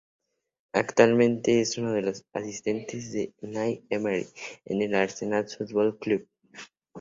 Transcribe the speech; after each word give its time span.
Actualmente 0.73 1.61
es 1.61 1.77
uno 1.77 1.93
de 1.93 2.01
los 2.01 2.25
asistentes 2.33 3.11
de 3.13 3.35
Unai 3.43 3.85
Emery 3.87 4.25
en 4.65 4.81
el 4.81 4.95
Arsenal 4.95 5.47
Football 5.47 5.99
Club. 5.99 6.27